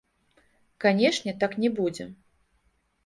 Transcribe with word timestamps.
Канешне, 0.85 1.31
так 1.43 1.51
не 1.65 1.69
будзе. 1.81 2.05